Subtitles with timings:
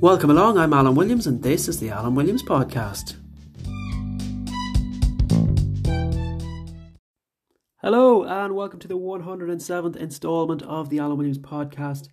[0.00, 3.16] Welcome along, I'm Alan Williams, and this is the Alan Williams Podcast.
[7.82, 12.08] Hello, and welcome to the 107th installment of the Alan Williams Podcast.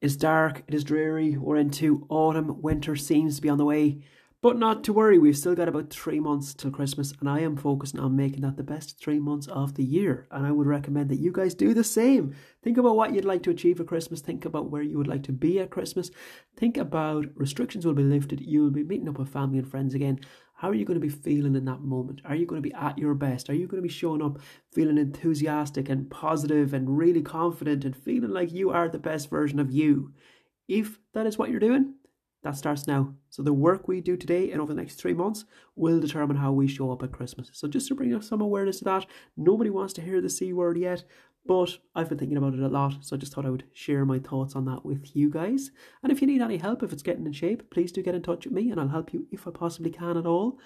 [0.00, 4.04] It's dark, it is dreary, we're into autumn, winter seems to be on the way.
[4.40, 7.56] But not to worry, we've still got about three months till Christmas, and I am
[7.56, 10.28] focusing on making that the best three months of the year.
[10.30, 12.36] And I would recommend that you guys do the same.
[12.62, 15.24] Think about what you'd like to achieve at Christmas, think about where you would like
[15.24, 16.12] to be at Christmas,
[16.56, 19.92] think about restrictions will be lifted, you will be meeting up with family and friends
[19.92, 20.20] again.
[20.54, 22.20] How are you going to be feeling in that moment?
[22.24, 23.50] Are you going to be at your best?
[23.50, 24.38] Are you going to be showing up
[24.70, 29.58] feeling enthusiastic and positive and really confident and feeling like you are the best version
[29.58, 30.12] of you?
[30.68, 31.94] If that is what you're doing,
[32.42, 33.14] that starts now.
[33.30, 36.52] So the work we do today and over the next three months will determine how
[36.52, 37.50] we show up at Christmas.
[37.52, 39.06] So just to bring up some awareness to that,
[39.36, 41.04] nobody wants to hear the C word yet,
[41.46, 44.04] but I've been thinking about it a lot, so I just thought I would share
[44.04, 45.70] my thoughts on that with you guys.
[46.02, 48.22] And if you need any help, if it's getting in shape, please do get in
[48.22, 50.58] touch with me and I'll help you if I possibly can at all.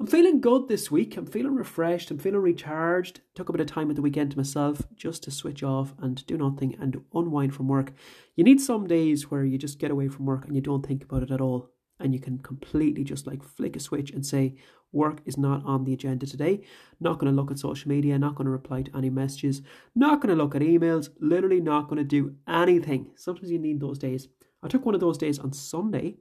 [0.00, 1.16] I'm feeling good this week.
[1.16, 2.12] I'm feeling refreshed.
[2.12, 3.20] I'm feeling recharged.
[3.34, 6.24] Took a bit of time at the weekend to myself just to switch off and
[6.28, 7.92] do nothing and unwind from work.
[8.36, 11.02] You need some days where you just get away from work and you don't think
[11.02, 11.70] about it at all.
[11.98, 14.54] And you can completely just like flick a switch and say,
[14.92, 16.60] work is not on the agenda today.
[17.00, 19.62] Not going to look at social media, not going to reply to any messages,
[19.96, 23.10] not going to look at emails, literally not going to do anything.
[23.16, 24.28] Sometimes you need those days.
[24.62, 26.18] I took one of those days on Sunday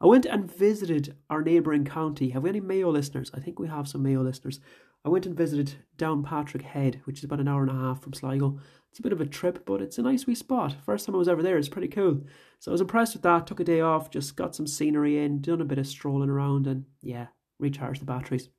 [0.00, 2.30] I went and visited our neighbouring county.
[2.30, 3.30] Have we any Mayo listeners?
[3.32, 4.60] I think we have some Mayo listeners.
[5.06, 8.12] I went and visited Downpatrick Head, which is about an hour and a half from
[8.12, 8.58] Sligo.
[8.90, 10.74] It's a bit of a trip, but it's a nice wee spot.
[10.84, 12.24] First time I was ever there, it's pretty cool.
[12.58, 13.46] So I was impressed with that.
[13.46, 16.66] Took a day off, just got some scenery in, done a bit of strolling around,
[16.66, 18.50] and yeah, recharged the batteries.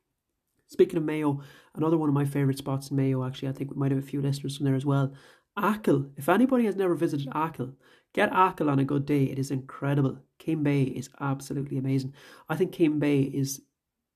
[0.67, 1.41] Speaking of Mayo,
[1.75, 4.07] another one of my favourite spots in Mayo, actually, I think we might have a
[4.07, 5.13] few listeners from there as well.
[5.55, 6.07] Achill.
[6.17, 7.73] If anybody has never visited Achill,
[8.13, 9.25] get Achill on a good day.
[9.25, 10.19] It is incredible.
[10.39, 12.13] Keem Bay is absolutely amazing.
[12.49, 13.61] I think Keem Bay is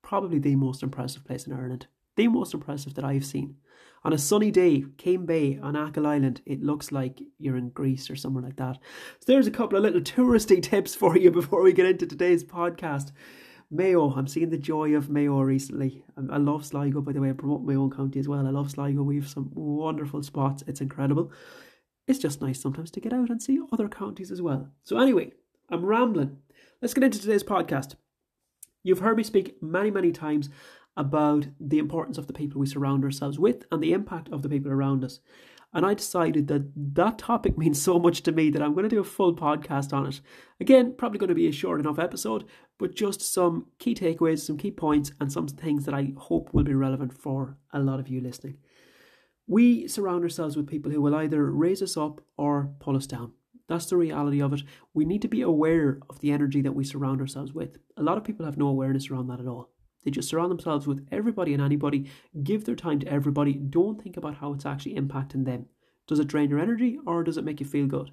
[0.01, 1.87] probably the most impressive place in Ireland.
[2.15, 3.55] The most impressive that I've seen.
[4.03, 8.09] On a sunny day, Keem Bay on Achill Island, it looks like you're in Greece
[8.09, 8.79] or somewhere like that.
[9.19, 12.43] So there's a couple of little touristy tips for you before we get into today's
[12.43, 13.11] podcast.
[13.69, 16.03] Mayo, I'm seeing the joy of Mayo recently.
[16.17, 17.29] Um, I love Sligo, by the way.
[17.29, 18.45] I promote my own county as well.
[18.45, 19.03] I love Sligo.
[19.03, 20.63] We have some wonderful spots.
[20.67, 21.31] It's incredible.
[22.07, 24.67] It's just nice sometimes to get out and see other counties as well.
[24.83, 25.31] So, anyway,
[25.71, 26.37] I'm rambling.
[26.81, 27.95] Let's get into today's podcast.
[28.83, 30.49] You've heard me speak many, many times
[30.97, 34.49] about the importance of the people we surround ourselves with and the impact of the
[34.49, 35.21] people around us.
[35.73, 38.89] And I decided that that topic means so much to me that I'm going to
[38.89, 40.19] do a full podcast on it.
[40.59, 42.43] Again, probably going to be a short enough episode,
[42.77, 46.65] but just some key takeaways, some key points, and some things that I hope will
[46.65, 48.57] be relevant for a lot of you listening.
[49.47, 53.31] We surround ourselves with people who will either raise us up or pull us down.
[53.71, 54.63] That's the reality of it.
[54.93, 57.77] We need to be aware of the energy that we surround ourselves with.
[57.95, 59.69] A lot of people have no awareness around that at all.
[60.03, 62.11] They just surround themselves with everybody and anybody,
[62.43, 65.67] give their time to everybody, don't think about how it's actually impacting them.
[66.05, 68.11] Does it drain your energy or does it make you feel good?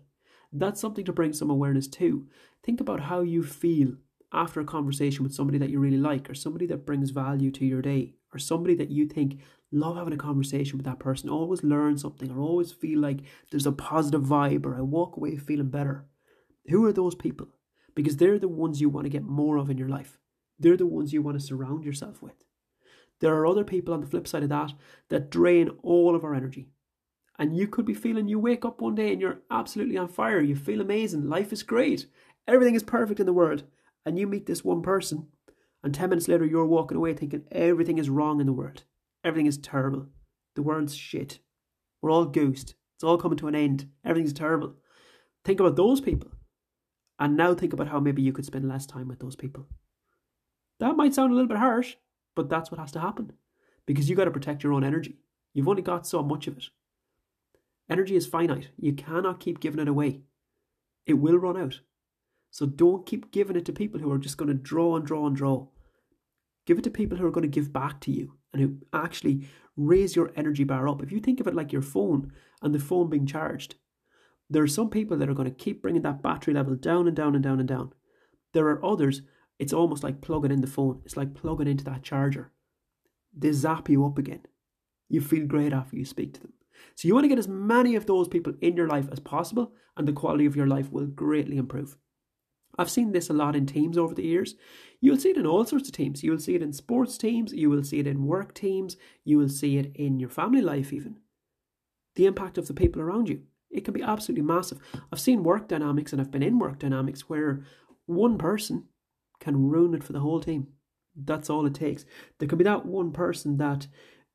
[0.52, 2.28] That's something to bring some awareness to.
[2.62, 3.94] Think about how you feel
[4.32, 7.66] after a conversation with somebody that you really like, or somebody that brings value to
[7.66, 9.40] your day, or somebody that you think
[9.70, 13.20] love having a conversation with that person, always learn something, or always feel like
[13.50, 16.06] there's a positive vibe, or I walk away feeling better.
[16.68, 17.48] Who are those people?
[17.94, 20.18] Because they're the ones you want to get more of in your life.
[20.58, 22.44] They're the ones you want to surround yourself with.
[23.20, 24.72] There are other people on the flip side of that
[25.08, 26.68] that drain all of our energy.
[27.38, 30.40] And you could be feeling you wake up one day and you're absolutely on fire.
[30.40, 31.28] You feel amazing.
[31.28, 32.06] Life is great.
[32.46, 33.64] Everything is perfect in the world.
[34.04, 35.28] And you meet this one person,
[35.82, 38.84] and 10 minutes later, you're walking away thinking everything is wrong in the world.
[39.24, 40.06] Everything is terrible.
[40.54, 41.40] The world's shit.
[42.00, 42.74] We're all ghost.
[42.96, 43.88] It's all coming to an end.
[44.04, 44.74] Everything's terrible.
[45.44, 46.30] Think about those people.
[47.18, 49.66] And now think about how maybe you could spend less time with those people.
[50.78, 51.96] That might sound a little bit harsh,
[52.36, 53.32] but that's what has to happen
[53.86, 55.18] because you got to protect your own energy.
[55.54, 56.66] You've only got so much of it.
[57.90, 58.68] Energy is finite.
[58.76, 60.20] You cannot keep giving it away.
[61.06, 61.80] It will run out.
[62.50, 65.26] So don't keep giving it to people who are just going to draw and draw
[65.26, 65.66] and draw.
[66.66, 69.48] Give it to people who are going to give back to you and who actually
[69.76, 71.02] raise your energy bar up.
[71.02, 73.76] If you think of it like your phone and the phone being charged,
[74.50, 77.16] there are some people that are going to keep bringing that battery level down and
[77.16, 77.92] down and down and down.
[78.54, 79.22] There are others
[79.58, 81.02] it's almost like plugging in the phone.
[81.04, 82.52] It's like plugging into that charger.
[83.36, 84.42] They zap you up again.
[85.08, 86.52] You feel great after you speak to them.
[86.94, 89.72] So you want to get as many of those people in your life as possible,
[89.96, 91.96] and the quality of your life will greatly improve.
[92.78, 94.54] I've seen this a lot in teams over the years.
[95.00, 96.22] You'll see it in all sorts of teams.
[96.22, 99.38] You will see it in sports teams, you will see it in work teams, you
[99.38, 101.16] will see it in your family life, even.
[102.14, 103.42] The impact of the people around you.
[103.70, 104.78] It can be absolutely massive.
[105.12, 107.64] I've seen work dynamics and I've been in work dynamics where
[108.06, 108.84] one person
[109.40, 110.68] can ruin it for the whole team.
[111.14, 112.04] That's all it takes.
[112.38, 113.88] There can be that one person that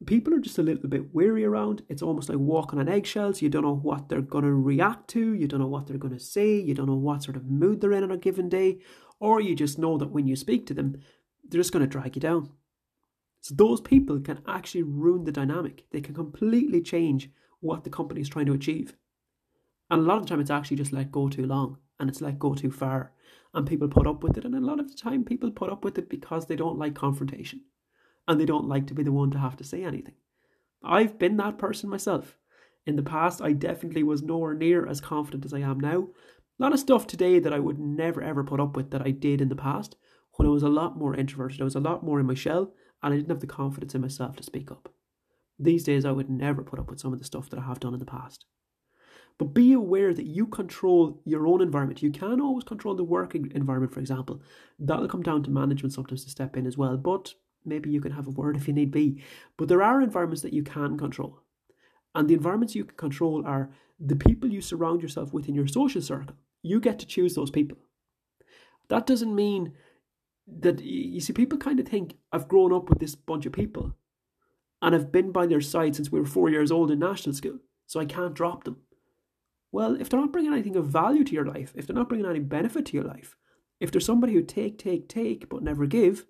[0.06, 1.84] people are just a little bit weary around.
[1.90, 3.42] It's almost like walking on eggshells.
[3.42, 5.34] You don't know what they're going to react to.
[5.34, 6.56] You don't know what they're going to say.
[6.60, 8.80] You don't know what sort of mood they're in on a given day.
[9.20, 10.98] Or you just know that when you speak to them,
[11.48, 12.52] they're just going to drag you down.
[13.42, 15.86] So those people can actually ruin the dynamic.
[15.92, 17.30] They can completely change
[17.60, 18.94] what the company is trying to achieve.
[19.90, 22.22] And a lot of the time, it's actually just let go too long and it's
[22.22, 23.12] let go too far.
[23.54, 24.46] And people put up with it.
[24.46, 26.96] And a lot of the time, people put up with it because they don't like
[26.96, 27.62] confrontation
[28.28, 30.16] and they don't like to be the one to have to say anything.
[30.84, 32.38] I've been that person myself.
[32.86, 36.10] In the past, I definitely was nowhere near as confident as I am now.
[36.60, 39.12] A lot of stuff today that I would never ever put up with that I
[39.12, 39.96] did in the past
[40.34, 41.62] when I was a lot more introverted.
[41.62, 44.02] I was a lot more in my shell and I didn't have the confidence in
[44.02, 44.94] myself to speak up.
[45.60, 47.80] These days, I would never put up with some of the stuff that I have
[47.80, 48.46] done in the past.
[49.38, 52.04] But be aware that you control your own environment.
[52.04, 54.42] You can always control the working environment, for example.
[54.80, 56.98] That'll come down to management sometimes to step in as well.
[56.98, 57.34] But
[57.66, 59.22] maybe you can have a word if you need be.
[59.58, 61.40] But there are environments that you can control.
[62.16, 65.68] And the environments you can control are the people you surround yourself with in your
[65.68, 66.36] social circle.
[66.62, 67.78] You get to choose those people.
[68.90, 69.74] That doesn't mean
[70.60, 73.96] that you see people kind of think I've grown up with this bunch of people
[74.84, 77.60] and I've been by their side since we were four years old in national school,
[77.88, 78.82] so I can't drop them.
[79.72, 82.28] Well, if they're not bringing anything of value to your life, if they're not bringing
[82.28, 83.38] any benefit to your life,
[83.80, 86.26] if there's somebody who take, take, take, but never give,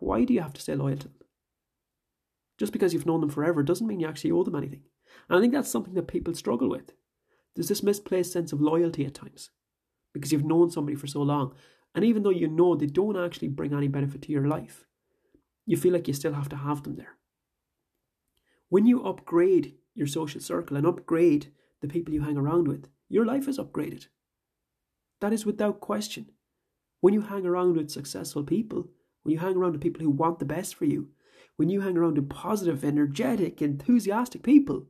[0.00, 1.14] why do you have to stay loyal to them?
[2.58, 4.82] Just because you've known them forever doesn't mean you actually owe them anything.
[5.28, 6.92] And I think that's something that people struggle with.
[7.54, 9.50] There's this misplaced sense of loyalty at times
[10.12, 11.54] because you've known somebody for so long.
[11.94, 14.84] And even though you know they don't actually bring any benefit to your life,
[15.66, 17.16] you feel like you still have to have them there.
[18.68, 23.24] When you upgrade your social circle and upgrade the people you hang around with, your
[23.24, 24.06] life is upgraded.
[25.20, 26.30] That is without question.
[27.00, 28.88] When you hang around with successful people,
[29.22, 31.08] when you hang around with people who want the best for you,
[31.56, 34.86] when you hang around with positive, energetic, enthusiastic people,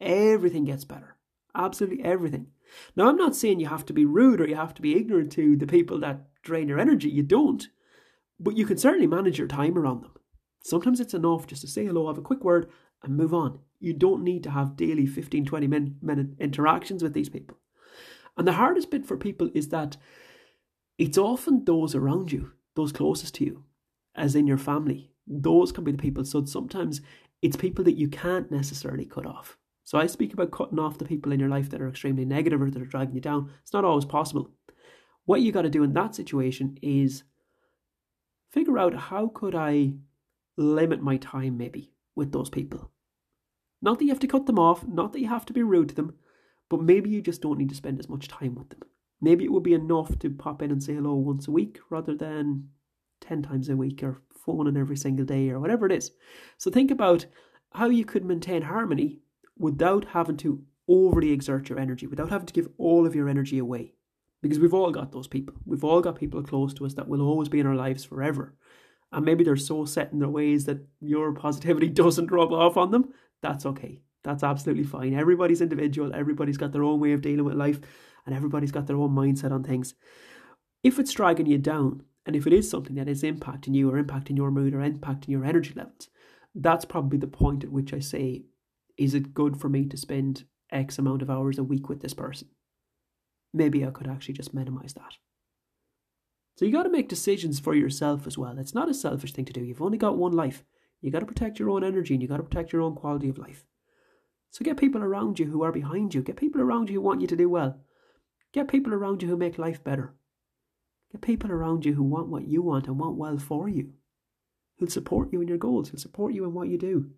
[0.00, 1.16] everything gets better.
[1.54, 2.48] Absolutely everything.
[2.94, 5.32] Now, I'm not saying you have to be rude or you have to be ignorant
[5.32, 7.08] to the people that drain your energy.
[7.08, 7.66] You don't.
[8.38, 10.12] But you can certainly manage your time around them.
[10.62, 12.70] Sometimes it's enough just to say hello, have a quick word,
[13.02, 13.60] and move on.
[13.80, 17.58] You don't need to have daily 15, 20 minute interactions with these people.
[18.36, 19.96] And the hardest bit for people is that
[20.96, 23.64] it's often those around you those closest to you,
[24.14, 25.10] as in your family.
[25.26, 26.24] Those can be the people.
[26.24, 27.00] So sometimes
[27.42, 29.58] it's people that you can't necessarily cut off.
[29.84, 32.62] So I speak about cutting off the people in your life that are extremely negative
[32.62, 33.50] or that are dragging you down.
[33.62, 34.50] It's not always possible.
[35.24, 37.24] What you got to do in that situation is
[38.50, 39.94] figure out how could I
[40.56, 42.90] limit my time maybe with those people.
[43.82, 45.90] Not that you have to cut them off, not that you have to be rude
[45.90, 46.14] to them,
[46.68, 48.80] but maybe you just don't need to spend as much time with them.
[49.20, 52.14] Maybe it would be enough to pop in and say hello once a week rather
[52.14, 52.68] than
[53.20, 56.12] 10 times a week or phoning every single day or whatever it is.
[56.56, 57.26] So think about
[57.72, 59.18] how you could maintain harmony
[59.58, 63.58] without having to overly exert your energy, without having to give all of your energy
[63.58, 63.94] away.
[64.40, 65.56] Because we've all got those people.
[65.66, 68.54] We've all got people close to us that will always be in our lives forever.
[69.10, 72.92] And maybe they're so set in their ways that your positivity doesn't rub off on
[72.92, 73.12] them.
[73.42, 74.00] That's okay.
[74.22, 75.14] That's absolutely fine.
[75.14, 77.80] Everybody's individual, everybody's got their own way of dealing with life
[78.28, 79.94] and everybody's got their own mindset on things.
[80.82, 84.00] If it's dragging you down, and if it is something that is impacting you or
[84.00, 86.10] impacting your mood or impacting your energy levels,
[86.54, 88.44] that's probably the point at which I say,
[88.98, 92.12] is it good for me to spend X amount of hours a week with this
[92.12, 92.48] person?
[93.54, 95.14] Maybe I could actually just minimize that.
[96.56, 98.58] So you got to make decisions for yourself as well.
[98.58, 99.64] It's not a selfish thing to do.
[99.64, 100.64] You've only got one life.
[101.00, 103.30] You got to protect your own energy and you got to protect your own quality
[103.30, 103.64] of life.
[104.50, 106.22] So get people around you who are behind you.
[106.22, 107.80] Get people around you who want you to do well.
[108.58, 110.16] Get people around you who make life better.
[111.12, 113.92] Get people around you who want what you want and want well for you.
[114.76, 117.12] Who'll support you in your goals, who'll support you in what you do.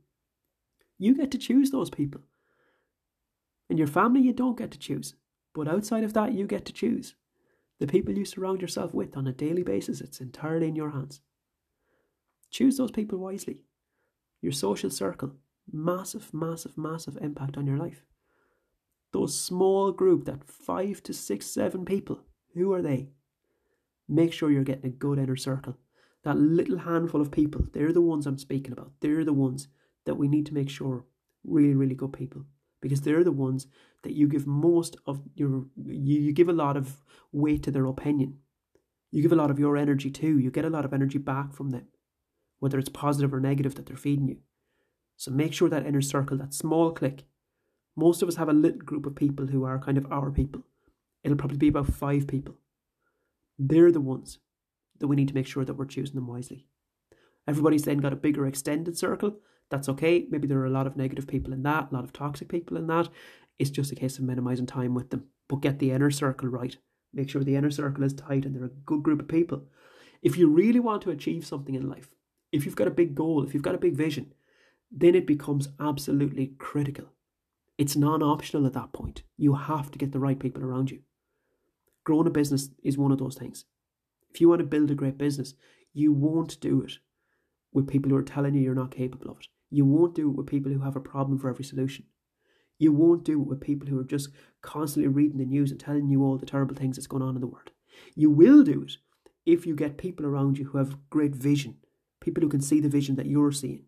[0.98, 2.20] You get to choose those people.
[3.70, 5.14] In your family, you don't get to choose.
[5.54, 7.14] But outside of that, you get to choose.
[7.78, 11.22] The people you surround yourself with on a daily basis, it's entirely in your hands.
[12.50, 13.64] Choose those people wisely.
[14.42, 15.36] Your social circle,
[15.72, 18.04] massive, massive, massive impact on your life
[19.12, 22.20] those small group, that five to six, seven people,
[22.54, 23.10] who are they?
[24.08, 25.76] Make sure you're getting a good inner circle.
[26.24, 28.92] That little handful of people, they're the ones I'm speaking about.
[29.00, 29.68] They're the ones
[30.04, 31.06] that we need to make sure
[31.44, 32.44] really, really good people.
[32.80, 33.66] Because they're the ones
[34.02, 37.02] that you give most of your, you, you give a lot of
[37.32, 38.38] weight to their opinion.
[39.10, 40.38] You give a lot of your energy too.
[40.38, 41.88] You get a lot of energy back from them,
[42.58, 44.38] whether it's positive or negative that they're feeding you.
[45.16, 47.24] So make sure that inner circle, that small clique,
[47.96, 50.62] most of us have a little group of people who are kind of our people.
[51.22, 52.54] It'll probably be about five people.
[53.58, 54.38] they're the ones
[54.98, 56.66] that we need to make sure that we're choosing them wisely.
[57.46, 59.36] Everybody's then got a bigger extended circle.
[59.70, 60.26] That's okay.
[60.30, 62.76] Maybe there are a lot of negative people in that, a lot of toxic people
[62.76, 63.08] in that.
[63.58, 65.24] It's just a case of minimizing time with them.
[65.48, 66.76] But get the inner circle right.
[67.12, 69.64] Make sure the inner circle is tight and they're a good group of people.
[70.22, 72.08] If you really want to achieve something in life,
[72.52, 74.32] if you've got a big goal, if you've got a big vision,
[74.90, 77.06] then it becomes absolutely critical.
[77.80, 79.22] It's non optional at that point.
[79.38, 81.00] You have to get the right people around you.
[82.04, 83.64] Growing a business is one of those things.
[84.34, 85.54] If you want to build a great business,
[85.94, 86.98] you won't do it
[87.72, 89.46] with people who are telling you you're not capable of it.
[89.70, 92.04] You won't do it with people who have a problem for every solution.
[92.78, 94.28] You won't do it with people who are just
[94.60, 97.40] constantly reading the news and telling you all the terrible things that's going on in
[97.40, 97.70] the world.
[98.14, 98.98] You will do it
[99.46, 101.78] if you get people around you who have great vision,
[102.20, 103.84] people who can see the vision that you're seeing,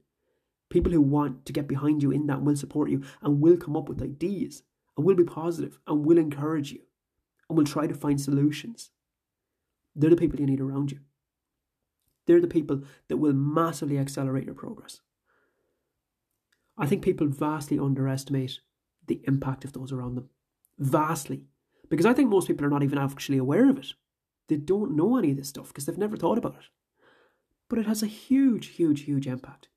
[0.73, 3.77] people who want to get behind you in that will support you and will come
[3.77, 4.63] up with ideas
[4.97, 6.81] and will be positive and will encourage you
[7.49, 8.91] and will try to find solutions.
[9.95, 11.01] They're the people you need around you.
[12.27, 15.01] They're the people that will massively accelerate your progress.
[16.79, 18.61] I think people vastly underestimate
[19.07, 20.31] the impact of those around them.
[20.79, 21.47] Vastly.
[21.91, 23.93] Because I think most people are not even actually aware of it.
[24.49, 26.65] They don't know any of this stuff because they've never thought about it.
[27.69, 29.69] But it has a huge, huge, huge impact.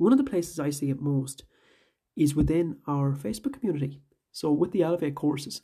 [0.00, 1.44] One of the places I see it most
[2.16, 4.00] is within our Facebook community.
[4.32, 5.60] So, with the Elevate courses,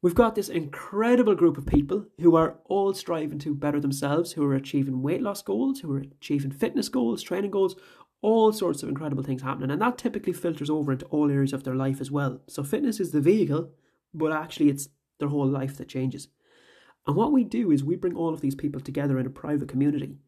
[0.00, 4.44] we've got this incredible group of people who are all striving to better themselves, who
[4.44, 7.74] are achieving weight loss goals, who are achieving fitness goals, training goals,
[8.20, 9.72] all sorts of incredible things happening.
[9.72, 12.42] And that typically filters over into all areas of their life as well.
[12.46, 13.70] So fitness is the vehicle,
[14.14, 16.28] but actually it's their whole life that changes.
[17.08, 19.68] And what we do is we bring all of these people together in a private
[19.68, 20.18] community.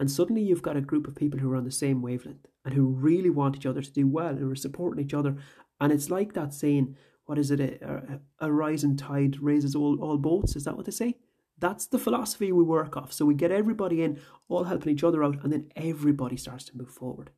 [0.00, 2.74] And suddenly you've got a group of people who are on the same wavelength and
[2.74, 5.36] who really want each other to do well, who are supporting each other.
[5.80, 7.60] And it's like that saying, what is it?
[7.60, 10.56] A, a rising tide raises all, all boats.
[10.56, 11.18] Is that what they say?
[11.58, 13.12] That's the philosophy we work off.
[13.12, 16.76] So we get everybody in, all helping each other out, and then everybody starts to
[16.76, 17.30] move forward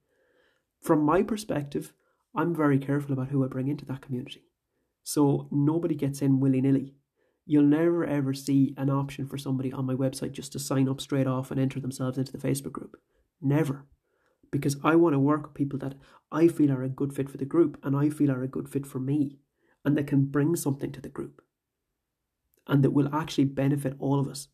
[0.83, 1.95] from my perspective,
[2.35, 4.43] I'm very careful about who I bring into that community.
[5.05, 6.95] So nobody gets in willy nilly.
[7.45, 11.01] You'll never ever see an option for somebody on my website just to sign up
[11.01, 12.97] straight off and enter themselves into the Facebook group.
[13.41, 13.87] Never.
[14.51, 15.95] Because I want to work with people that
[16.31, 18.69] I feel are a good fit for the group and I feel are a good
[18.69, 19.39] fit for me
[19.85, 21.43] and that can bring something to the group
[22.69, 24.49] and that will actually benefit all of us.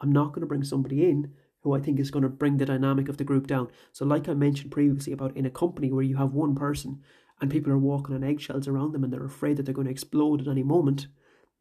[0.00, 2.66] I'm not going to bring somebody in who I think is going to bring the
[2.66, 3.68] dynamic of the group down.
[3.92, 7.00] So, like I mentioned previously about in a company where you have one person
[7.40, 9.92] and people are walking on eggshells around them and they're afraid that they're going to
[9.92, 11.06] explode at any moment,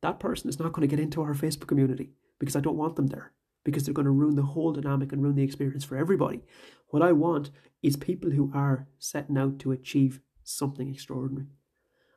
[0.02, 2.96] that person is not going to get into our Facebook community because I don't want
[2.96, 5.98] them there because they're going to ruin the whole dynamic and ruin the experience for
[5.98, 6.42] everybody.
[6.90, 7.52] What I want
[7.84, 11.48] is people who are setting out to achieve something extraordinary.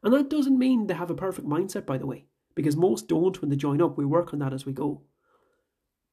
[0.02, 3.40] And that doesn't mean they have a perfect mindset, by the way, because most don't
[3.40, 3.96] when they join up.
[3.96, 5.02] We work on that as we go.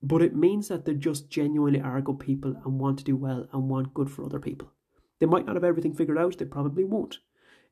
[0.04, 3.48] But it means that they just genuinely are good people and want to do well
[3.54, 4.72] and want good for other people.
[5.20, 7.20] They might not have everything figured out, they probably won't.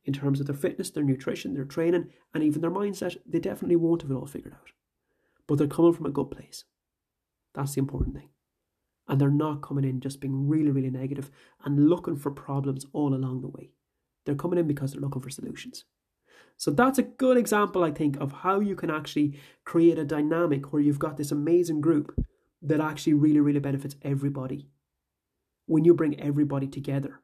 [0.05, 3.75] In terms of their fitness, their nutrition, their training, and even their mindset, they definitely
[3.75, 4.71] won't have it all figured out.
[5.47, 6.63] But they're coming from a good place.
[7.53, 8.29] That's the important thing.
[9.07, 11.31] And they're not coming in just being really, really negative
[11.65, 13.71] and looking for problems all along the way.
[14.25, 15.85] They're coming in because they're looking for solutions.
[16.57, 20.71] So that's a good example, I think, of how you can actually create a dynamic
[20.71, 22.13] where you've got this amazing group
[22.61, 24.67] that actually really, really benefits everybody.
[25.65, 27.21] When you bring everybody together,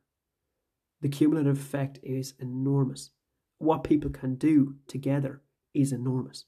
[1.06, 3.12] the cumulative effect is enormous.
[3.60, 6.46] What people can do together is enormous.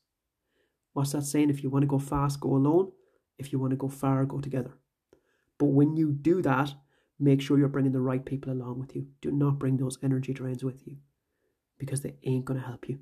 [0.93, 1.51] What's that saying?
[1.51, 2.91] If you want to go fast, go alone.
[3.37, 4.71] If you want to go far, go together.
[5.59, 6.73] But when you do that,
[7.19, 9.05] make sure you're bringing the right people along with you.
[9.21, 10.97] Do not bring those energy drains with you
[11.77, 12.97] because they ain't going to help you.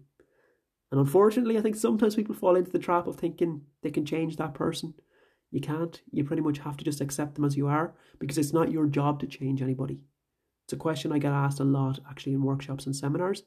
[0.91, 4.35] And unfortunately, I think sometimes people fall into the trap of thinking they can change
[4.35, 4.93] that person.
[5.51, 6.01] You can't.
[6.11, 8.87] You pretty much have to just accept them as you are because it's not your
[8.87, 10.01] job to change anybody.
[10.65, 13.43] It's a question I get asked a lot actually in workshops and seminars.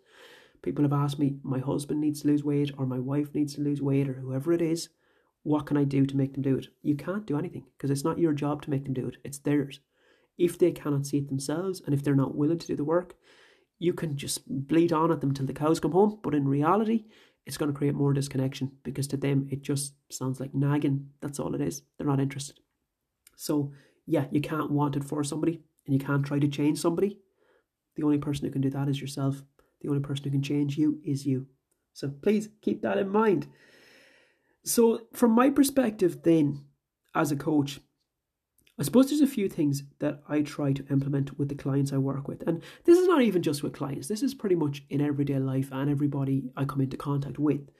[0.62, 3.60] People have asked me, my husband needs to lose weight, or my wife needs to
[3.60, 4.88] lose weight, or whoever it is.
[5.42, 6.68] What can I do to make them do it?
[6.82, 9.38] You can't do anything because it's not your job to make them do it, it's
[9.38, 9.80] theirs.
[10.36, 13.16] If they cannot see it themselves and if they're not willing to do the work,
[13.80, 16.20] you can just bleed on at them till the cows come home.
[16.22, 17.06] But in reality,
[17.46, 21.08] it's going to create more disconnection because to them it just sounds like nagging.
[21.20, 21.82] That's all it is.
[21.96, 22.60] They're not interested.
[23.36, 23.72] So
[24.06, 27.18] yeah, you can't want it for somebody and you can't try to change somebody.
[27.96, 29.42] The only person who can do that is yourself.
[29.80, 31.46] The only person who can change you is you.
[31.94, 33.48] So please keep that in mind.
[34.64, 36.64] So, from my perspective, then,
[37.14, 37.80] as a coach,
[38.78, 41.96] I suppose there's a few things that I try to implement with the clients I
[41.96, 42.46] work with.
[42.46, 45.70] And this is not even just with clients, this is pretty much in everyday life
[45.72, 47.70] and everybody I come into contact with.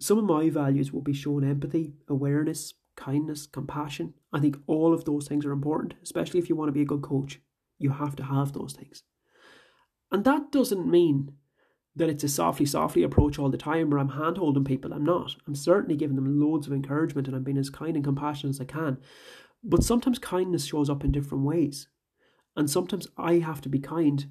[0.00, 4.14] Some of my values will be showing empathy, awareness, kindness, compassion.
[4.32, 6.86] I think all of those things are important, especially if you want to be a
[6.86, 7.38] good coach.
[7.80, 9.02] You have to have those things.
[10.12, 11.32] And that doesn't mean
[11.96, 14.92] that it's a softly, softly approach all the time where I'm hand holding people.
[14.92, 15.34] I'm not.
[15.46, 18.60] I'm certainly giving them loads of encouragement and I'm being as kind and compassionate as
[18.60, 18.98] I can.
[19.64, 21.88] But sometimes kindness shows up in different ways.
[22.56, 24.26] And sometimes I have to be kind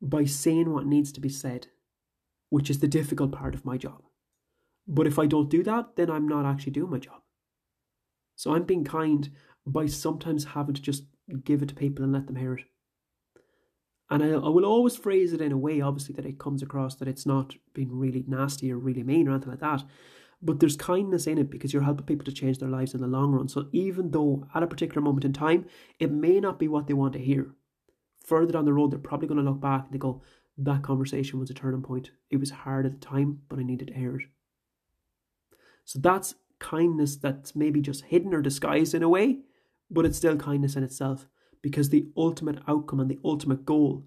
[0.00, 1.66] by saying what needs to be said,
[2.48, 4.02] which is the difficult part of my job.
[4.86, 7.20] But if I don't do that, then I'm not actually doing my job.
[8.36, 9.30] So I'm being kind
[9.66, 11.04] by sometimes having to just
[11.42, 12.64] give it to people and let them hear it.
[14.08, 16.94] And I, I will always phrase it in a way, obviously, that it comes across
[16.96, 19.82] that it's not being really nasty or really mean or anything like that.
[20.42, 23.06] But there's kindness in it because you're helping people to change their lives in the
[23.06, 23.48] long run.
[23.48, 25.66] So even though at a particular moment in time,
[25.98, 27.54] it may not be what they want to hear,
[28.24, 30.22] further down the road, they're probably going to look back and they go,
[30.58, 32.10] that conversation was a turning point.
[32.30, 34.26] It was hard at the time, but I needed to hear it.
[35.84, 39.40] So that's kindness that's maybe just hidden or disguised in a way,
[39.90, 41.26] but it's still kindness in itself
[41.66, 44.06] because the ultimate outcome and the ultimate goal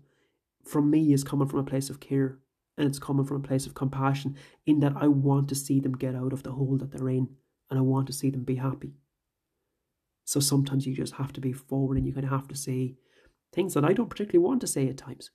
[0.64, 2.40] from me is coming from a place of care
[2.78, 5.92] and it's coming from a place of compassion in that I want to see them
[5.92, 7.28] get out of the hole that they're in
[7.70, 8.94] and I want to see them be happy.
[10.24, 12.96] So sometimes you just have to be forward and you of have to say
[13.52, 15.32] things that I don't particularly want to say at times,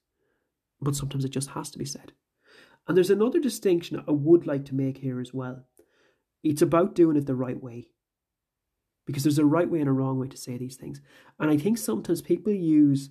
[0.81, 2.13] but sometimes it just has to be said.
[2.89, 5.67] And there's another distinction I would like to make here as well.
[6.43, 7.89] It's about doing it the right way.
[9.07, 11.01] Because there's a right way and a wrong way to say these things.
[11.39, 13.11] And I think sometimes people use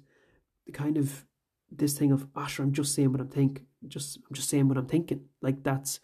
[0.65, 1.25] the kind of
[1.71, 3.65] this thing of, oh, sure, I'm just saying what I'm thinking.
[3.87, 5.25] Just I'm just saying what I'm thinking.
[5.41, 5.99] Like that's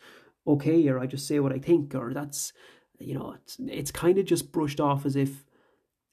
[0.45, 2.53] okay, or I just say what I think, or that's
[2.99, 5.43] you know, it's it's kind of just brushed off as if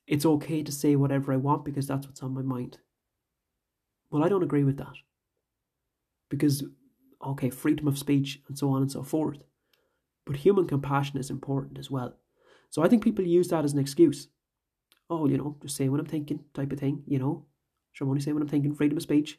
[0.07, 2.79] it's okay to say whatever I want because that's what's on my mind.
[4.11, 4.95] Well, I don't agree with that.
[6.31, 6.65] Because
[7.25, 9.43] okay, freedom of speech and so on and so forth.
[10.25, 12.17] But human compassion is important as well.
[12.77, 14.29] So I think people use that as an excuse.
[15.09, 17.47] Oh, you know, just saying what I'm thinking type of thing, you know.
[17.95, 19.39] Sure, I'm only saying what I'm thinking, freedom of speech.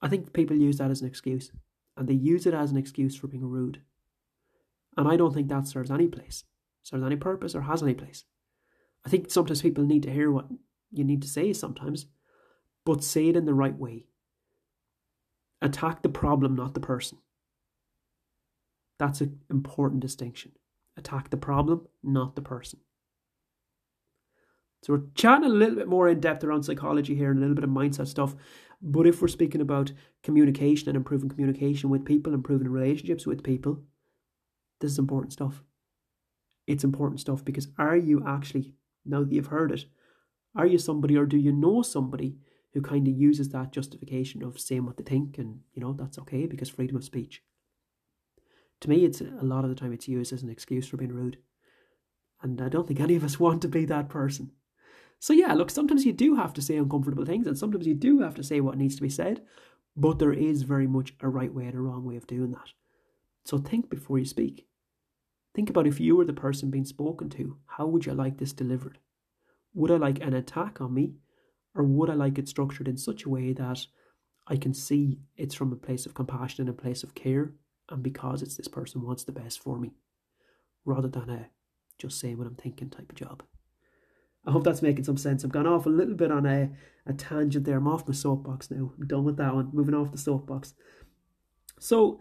[0.00, 1.50] I think people use that as an excuse.
[1.96, 3.80] And they use it as an excuse for being rude.
[4.96, 6.44] And I don't think that serves any place,
[6.84, 8.24] serves any purpose, or has any place.
[9.04, 10.46] I think sometimes people need to hear what
[10.92, 12.06] you need to say sometimes,
[12.86, 14.06] but say it in the right way.
[15.60, 17.18] Attack the problem, not the person.
[19.00, 20.52] That's an important distinction.
[20.96, 22.80] Attack the problem, not the person.
[24.82, 27.54] So we're chatting a little bit more in depth around psychology here and a little
[27.54, 28.34] bit of mindset stuff.
[28.80, 29.92] But if we're speaking about
[30.24, 33.80] communication and improving communication with people, improving relationships with people,
[34.80, 35.62] this is important stuff.
[36.66, 38.74] It's important stuff because are you actually,
[39.06, 39.84] now that you've heard it,
[40.56, 42.38] are you somebody or do you know somebody
[42.74, 46.18] who kind of uses that justification of saying what they think and, you know, that's
[46.18, 47.42] okay because freedom of speech?
[48.82, 51.12] To me, it's a lot of the time it's used as an excuse for being
[51.12, 51.38] rude.
[52.42, 54.50] And I don't think any of us want to be that person.
[55.18, 58.20] So, yeah, look, sometimes you do have to say uncomfortable things, and sometimes you do
[58.20, 59.42] have to say what needs to be said,
[59.96, 62.72] but there is very much a right way and a wrong way of doing that.
[63.44, 64.66] So, think before you speak.
[65.54, 68.52] Think about if you were the person being spoken to, how would you like this
[68.52, 68.98] delivered?
[69.74, 71.14] Would I like an attack on me,
[71.74, 73.86] or would I like it structured in such a way that
[74.48, 77.52] I can see it's from a place of compassion and a place of care
[77.92, 79.92] and because it's this person wants the best for me,
[80.84, 81.48] rather than a
[81.98, 83.42] just saying what I'm thinking type of job.
[84.44, 85.44] I hope that's making some sense.
[85.44, 86.70] I've gone off a little bit on a,
[87.06, 87.76] a tangent there.
[87.76, 88.92] I'm off my soapbox now.
[88.98, 89.70] I'm done with that one.
[89.72, 90.74] Moving off the soapbox.
[91.78, 92.20] So,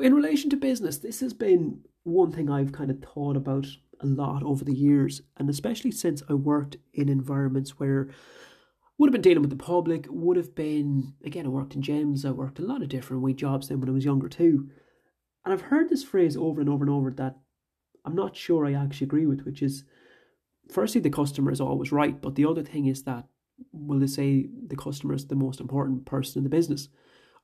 [0.00, 3.66] in relation to business, this has been one thing I've kind of thought about
[4.00, 8.10] a lot over the years, and especially since I worked in environments where
[8.98, 12.24] would have been dealing with the public, would have been, again, I worked in gyms,
[12.24, 14.68] I worked a lot of different wee jobs then when I was younger too.
[15.44, 17.36] And I've heard this phrase over and over and over that
[18.04, 19.84] I'm not sure I actually agree with, which is
[20.70, 23.26] firstly, the customer is always right, but the other thing is that,
[23.72, 26.88] will they say the customer is the most important person in the business?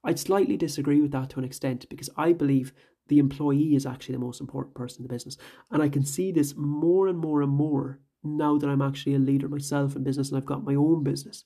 [0.05, 2.73] I'd slightly disagree with that to an extent because I believe
[3.09, 5.37] the employee is actually the most important person in the business.
[5.71, 9.19] And I can see this more and more and more now that I'm actually a
[9.19, 11.45] leader myself in business and I've got my own business.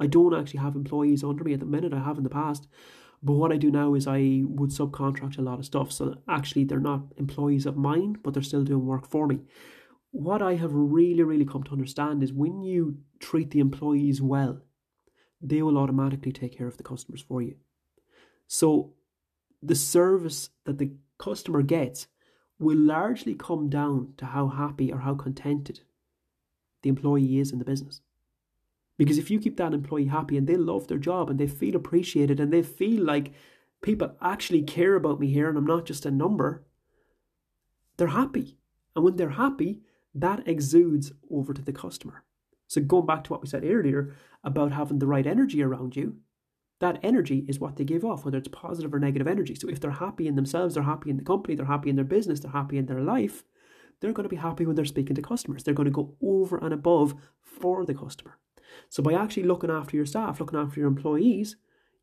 [0.00, 2.66] I don't actually have employees under me at the minute, I have in the past.
[3.22, 5.90] But what I do now is I would subcontract a lot of stuff.
[5.92, 9.40] So actually, they're not employees of mine, but they're still doing work for me.
[10.10, 14.60] What I have really, really come to understand is when you treat the employees well,
[15.40, 17.56] they will automatically take care of the customers for you.
[18.46, 18.92] So
[19.62, 22.06] the service that the customer gets
[22.58, 25.80] will largely come down to how happy or how contented
[26.82, 28.00] the employee is in the business.
[28.96, 31.74] Because if you keep that employee happy and they love their job and they feel
[31.74, 33.32] appreciated and they feel like
[33.82, 36.64] people actually care about me here and I'm not just a number,
[37.96, 38.56] they're happy.
[38.94, 39.82] And when they're happy,
[40.14, 42.22] that exudes over to the customer.
[42.68, 46.16] So, going back to what we said earlier about having the right energy around you,
[46.84, 49.54] that energy is what they give off, whether it's positive or negative energy.
[49.54, 52.04] So, if they're happy in themselves, they're happy in the company, they're happy in their
[52.04, 53.42] business, they're happy in their life,
[54.00, 55.64] they're going to be happy when they're speaking to customers.
[55.64, 58.38] They're going to go over and above for the customer.
[58.90, 61.56] So, by actually looking after your staff, looking after your employees,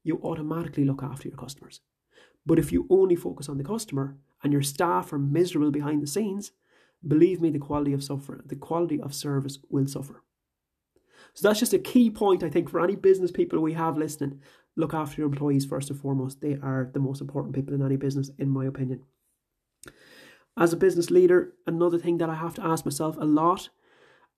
[0.03, 1.81] you automatically look after your customers.
[2.43, 6.07] But if you only focus on the customer and your staff are miserable behind the
[6.07, 6.53] scenes,
[7.07, 10.23] believe me, the quality of suffer, the quality of service will suffer.
[11.33, 14.41] So that's just a key point, I think, for any business people we have listening.
[14.75, 16.41] Look after your employees first and foremost.
[16.41, 19.03] They are the most important people in any business, in my opinion.
[20.57, 23.69] As a business leader, another thing that I have to ask myself a lot,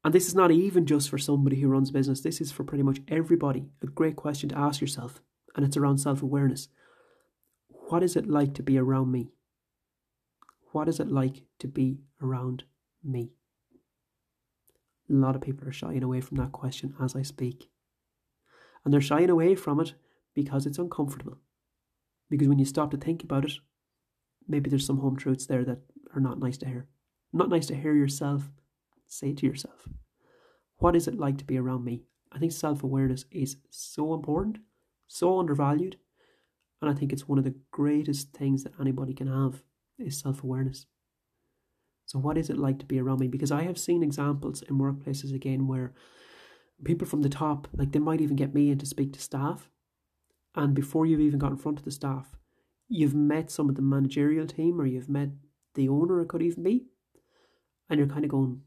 [0.03, 2.83] and this is not even just for somebody who runs business, this is for pretty
[2.83, 5.21] much everybody, a great question to ask yourself,
[5.55, 6.67] and it's around self awareness.
[7.89, 9.29] What is it like to be around me?
[10.71, 12.63] What is it like to be around
[13.03, 13.31] me?
[15.09, 17.69] A lot of people are shying away from that question as I speak.
[18.83, 19.93] And they're shying away from it
[20.33, 21.37] because it's uncomfortable.
[22.29, 23.53] Because when you stop to think about it,
[24.47, 25.79] maybe there's some home truths there that
[26.13, 26.87] are not nice to hear.
[27.31, 28.49] Not nice to hear yourself
[29.07, 29.87] say to yourself.
[30.77, 32.03] What is it like to be around me?
[32.31, 34.57] I think self awareness is so important,
[35.07, 35.97] so undervalued,
[36.81, 39.63] and I think it's one of the greatest things that anybody can have
[39.99, 40.87] is self awareness.
[42.05, 43.27] So, what is it like to be around me?
[43.27, 45.93] Because I have seen examples in workplaces again where
[46.83, 49.69] people from the top, like they might even get me in to speak to staff.
[50.55, 52.35] And before you've even got in front of the staff,
[52.87, 55.29] you've met some of the managerial team or you've met
[55.75, 56.85] the owner, it could even be.
[57.89, 58.61] And you're kind of going,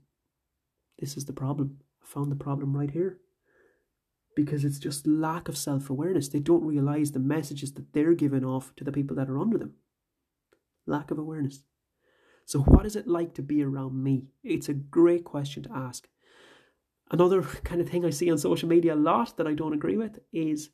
[0.99, 1.79] this is the problem.
[2.03, 3.19] I found the problem right here.
[4.35, 6.29] Because it's just lack of self awareness.
[6.29, 9.57] They don't realize the messages that they're giving off to the people that are under
[9.57, 9.75] them.
[10.87, 11.63] Lack of awareness.
[12.45, 14.27] So, what is it like to be around me?
[14.45, 16.07] It's a great question to ask.
[17.11, 19.97] Another kind of thing I see on social media a lot that I don't agree
[19.97, 20.71] with is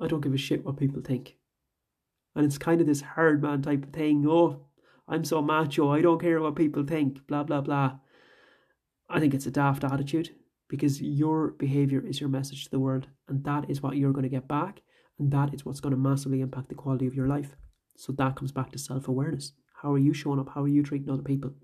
[0.00, 1.36] I don't give a shit what people think.
[2.34, 4.24] And it's kind of this hard man type of thing.
[4.26, 4.66] Oh,
[5.08, 7.98] I'm so macho, I don't care what people think, blah, blah, blah.
[9.08, 10.30] I think it's a daft attitude
[10.68, 14.22] because your behavior is your message to the world, and that is what you're going
[14.22, 14.82] to get back,
[15.18, 17.56] and that is what's going to massively impact the quality of your life.
[17.96, 19.52] So that comes back to self awareness.
[19.82, 20.50] How are you showing up?
[20.54, 21.54] How are you treating other people?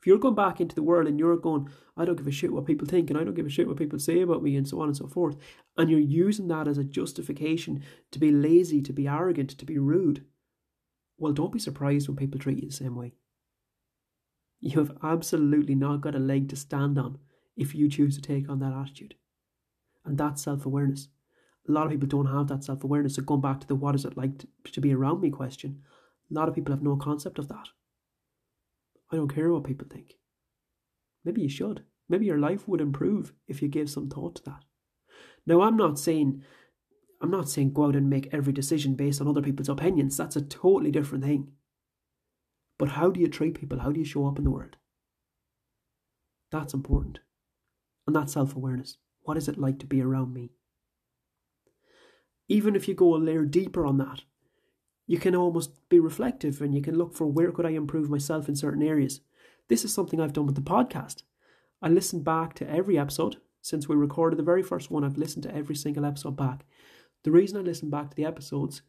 [0.00, 2.52] If you're going back into the world and you're going, I don't give a shit
[2.52, 4.66] what people think and I don't give a shit what people say about me and
[4.66, 5.36] so on and so forth,
[5.76, 7.82] and you're using that as a justification
[8.12, 10.24] to be lazy, to be arrogant, to be rude,
[11.18, 13.12] well, don't be surprised when people treat you the same way.
[14.60, 17.18] You have absolutely not got a leg to stand on
[17.56, 19.16] if you choose to take on that attitude.
[20.04, 21.08] And that's self awareness.
[21.68, 23.16] A lot of people don't have that self awareness.
[23.16, 25.82] So, going back to the what is it like to, to be around me question,
[26.30, 27.68] a lot of people have no concept of that.
[29.12, 30.14] I don't care what people think.
[31.24, 31.84] Maybe you should.
[32.08, 34.64] Maybe your life would improve if you gave some thought to that.
[35.46, 36.42] Now, I'm not saying
[37.20, 40.16] I'm not saying go out and make every decision based on other people's opinions.
[40.16, 41.52] That's a totally different thing.
[42.78, 43.80] But how do you treat people?
[43.80, 44.76] How do you show up in the world?
[46.50, 47.18] That's important.
[48.06, 48.96] And that's self awareness.
[49.22, 50.52] What is it like to be around me?
[52.48, 54.22] Even if you go a layer deeper on that,
[55.10, 58.48] you can almost be reflective and you can look for where could I improve myself
[58.48, 59.20] in certain areas.
[59.66, 61.24] This is something I've done with the podcast.
[61.82, 65.02] I listened back to every episode since we recorded the very first one.
[65.02, 66.64] I've listened to every single episode back.
[67.24, 68.82] The reason I listen back to the episodes,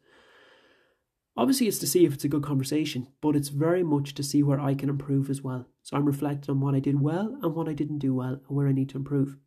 [1.35, 4.43] obviously, is to see if it's a good conversation, but it's very much to see
[4.43, 5.65] where I can improve as well.
[5.81, 8.55] So I'm reflecting on what I did well and what I didn't do well and
[8.55, 9.37] where I need to improve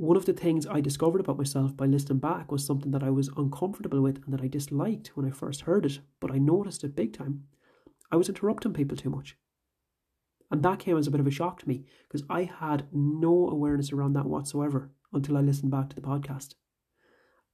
[0.00, 3.10] one of the things I discovered about myself by listening back was something that I
[3.10, 6.84] was uncomfortable with and that I disliked when I first heard it, but I noticed
[6.84, 7.44] it big time.
[8.10, 9.36] I was interrupting people too much.
[10.50, 13.50] And that came as a bit of a shock to me because I had no
[13.50, 16.54] awareness around that whatsoever until I listened back to the podcast.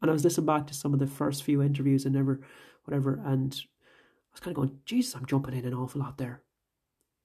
[0.00, 2.42] And I was listening back to some of the first few interviews and never,
[2.84, 6.42] whatever, and I was kind of going, Jesus, I'm jumping in an awful lot there.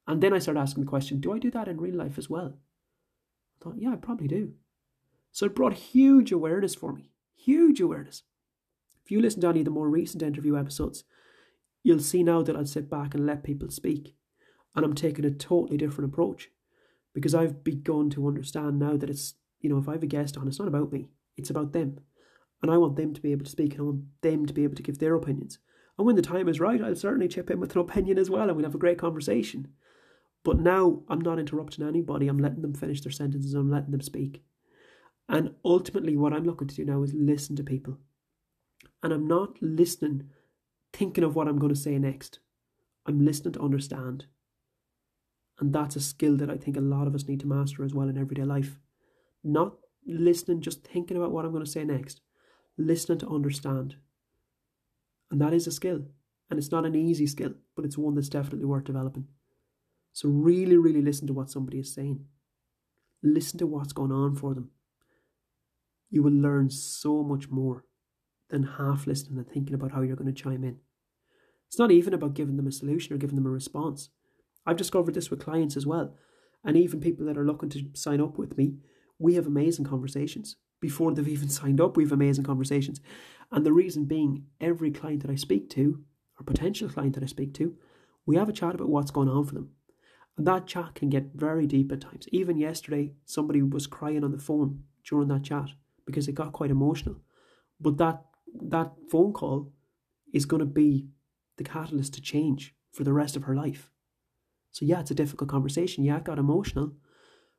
[0.07, 2.27] And then I started asking the question, do I do that in real life as
[2.27, 2.57] well?
[2.57, 4.53] I thought, yeah, I probably do.
[5.31, 7.11] So it brought huge awareness for me.
[7.35, 8.23] Huge awareness.
[9.03, 11.03] If you listen to any of the more recent interview episodes,
[11.83, 14.15] you'll see now that I'll sit back and let people speak.
[14.75, 16.49] And I'm taking a totally different approach
[17.13, 20.37] because I've begun to understand now that it's, you know, if I have a guest
[20.37, 21.99] on, it's not about me, it's about them.
[22.61, 24.63] And I want them to be able to speak and I want them to be
[24.63, 25.59] able to give their opinions.
[25.97, 28.47] And when the time is right, I'll certainly chip in with an opinion as well
[28.47, 29.69] and we'll have a great conversation.
[30.43, 34.01] But now I'm not interrupting anybody, I'm letting them finish their sentences, I'm letting them
[34.01, 34.43] speak.
[35.31, 37.97] And ultimately, what I'm looking to do now is listen to people.
[39.01, 40.29] And I'm not listening
[40.91, 42.39] thinking of what I'm going to say next.
[43.05, 44.25] I'm listening to understand.
[45.57, 47.93] And that's a skill that I think a lot of us need to master as
[47.93, 48.77] well in everyday life.
[49.41, 52.19] Not listening, just thinking about what I'm going to say next.
[52.77, 53.95] Listening to understand.
[55.31, 56.01] And that is a skill.
[56.49, 59.27] And it's not an easy skill, but it's one that's definitely worth developing.
[60.11, 62.25] So, really, really listen to what somebody is saying.
[63.23, 64.71] Listen to what's going on for them.
[66.11, 67.85] You will learn so much more
[68.49, 70.77] than half listening and thinking about how you're going to chime in.
[71.67, 74.09] It's not even about giving them a solution or giving them a response.
[74.65, 76.13] I've discovered this with clients as well.
[76.63, 78.75] And even people that are looking to sign up with me,
[79.17, 80.57] we have amazing conversations.
[80.81, 82.99] Before they've even signed up, we have amazing conversations.
[83.51, 86.03] And the reason being, every client that I speak to,
[86.37, 87.75] or potential client that I speak to,
[88.25, 89.71] we have a chat about what's going on for them.
[90.37, 92.27] And that chat can get very deep at times.
[92.31, 95.69] Even yesterday, somebody was crying on the phone during that chat
[96.11, 97.15] because it got quite emotional.
[97.79, 99.71] But that that phone call
[100.33, 101.07] is going to be
[101.57, 103.89] the catalyst to change for the rest of her life.
[104.71, 106.03] So yeah, it's a difficult conversation.
[106.03, 106.93] Yeah, it got emotional,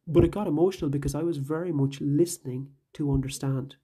[0.06, 3.76] but it got emotional because I was very much listening to understand,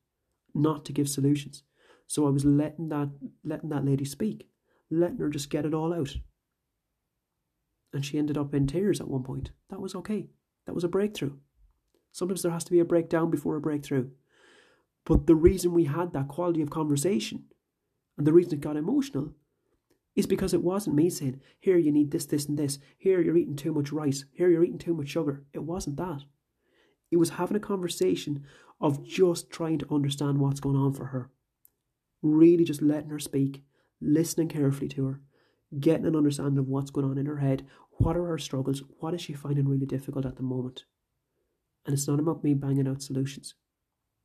[0.55, 1.63] not to give solutions.
[2.07, 3.11] So I was letting that
[3.45, 4.49] letting that lady speak,
[4.91, 6.17] letting her just get it all out.
[7.93, 9.51] And she ended up in tears at one point.
[9.71, 10.29] That was okay.
[10.67, 11.37] That was a breakthrough.
[12.13, 14.11] Sometimes there has to be a breakdown before a breakthrough.
[15.09, 17.45] But the reason we had that quality of conversation
[18.19, 19.33] and the reason it got emotional
[20.15, 22.79] is because it wasn't me saying, Here, you need this, this, and this.
[22.99, 24.27] Here, you're eating too much rice.
[24.33, 25.47] Here, you're eating too much sugar.
[25.55, 26.25] It wasn't that.
[27.11, 28.45] It was having a conversation
[28.83, 31.31] of just trying to understand what's going on for her.
[32.21, 33.63] Really just letting her speak,
[34.03, 35.21] listening carefully to her,
[35.81, 37.65] getting an understanding of what's going on in her head.
[37.93, 38.83] What are her struggles?
[39.01, 40.85] What is she finding really difficult at the moment?
[41.87, 43.55] And it's not about me banging out solutions.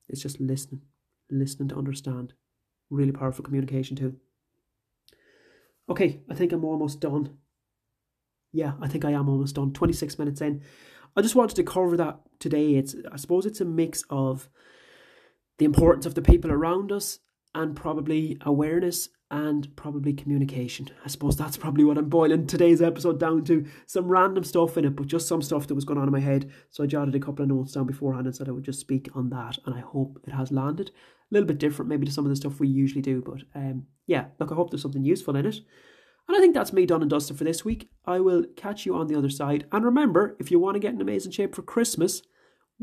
[0.09, 0.81] It's just listening,
[1.29, 2.33] listening to understand.
[2.89, 4.15] Really powerful communication too.
[5.89, 7.37] Okay, I think I'm almost done.
[8.51, 9.73] Yeah, I think I am almost done.
[9.73, 10.61] 26 minutes in.
[11.15, 12.75] I just wanted to cover that today.
[12.75, 14.49] It's I suppose it's a mix of
[15.57, 17.19] the importance of the people around us
[17.53, 20.87] and probably awareness and probably communication.
[21.03, 23.65] I suppose that's probably what I'm boiling today's episode down to.
[23.87, 26.19] Some random stuff in it, but just some stuff that was going on in my
[26.19, 26.51] head.
[26.69, 29.09] So I jotted a couple of notes down beforehand and said I would just speak
[29.15, 30.89] on that, and I hope it has landed.
[30.89, 33.87] A little bit different, maybe, to some of the stuff we usually do, but um,
[34.05, 35.61] yeah, look, I hope there's something useful in it.
[36.27, 37.89] And I think that's me done and dusted for this week.
[38.05, 39.65] I will catch you on the other side.
[39.71, 42.21] And remember, if you want to get in amazing shape for Christmas,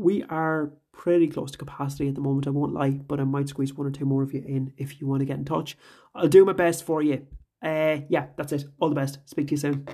[0.01, 3.49] we are pretty close to capacity at the moment, I won't lie, but I might
[3.49, 5.77] squeeze one or two more of you in if you want to get in touch.
[6.13, 7.25] I'll do my best for you.
[7.63, 8.65] Uh, yeah, that's it.
[8.79, 9.19] All the best.
[9.25, 9.87] Speak to you soon.